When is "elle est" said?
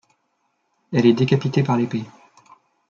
0.91-1.13